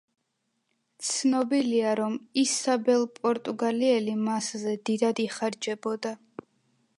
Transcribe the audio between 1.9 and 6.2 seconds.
რომ ისაბელ პორტუგალიელი მასზე დიდად იხარჯებოდა.